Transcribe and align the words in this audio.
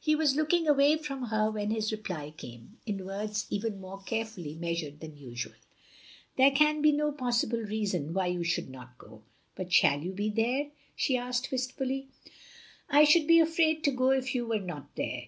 He 0.00 0.14
was 0.14 0.36
looking 0.36 0.68
away 0.68 0.96
from 0.96 1.24
her 1.24 1.50
when 1.50 1.72
his 1.72 1.90
reply 1.90 2.30
came, 2.36 2.78
in 2.86 3.04
words 3.04 3.48
even 3.50 3.80
more 3.80 4.00
carefully 4.00 4.54
meastired 4.54 5.00
than 5.00 5.16
usual. 5.16 5.54
"There 6.36 6.52
can 6.52 6.82
be 6.82 6.92
no 6.92 7.10
possible 7.10 7.58
reason 7.58 8.14
why 8.14 8.28
you 8.28 8.44
shotild 8.44 8.68
not 8.68 8.96
go. 8.96 9.24
""But 9.56 9.72
shall 9.72 10.00
you 10.04 10.12
be 10.12 10.30
there?'' 10.30 10.70
she 10.94 11.16
asked 11.16 11.50
wistfully. 11.50 12.02
OF 12.02 12.06
GROSVENOR 12.90 13.04
SQUARE 13.06 13.06
259 13.06 13.08
"I 13.08 13.10
should 13.10 13.26
be 13.26 13.40
afraid 13.40 13.82
to 13.82 13.90
go 13.90 14.10
if 14.12 14.36
you 14.36 14.46
were 14.46 14.60
not 14.64 14.94
there. 14.94 15.24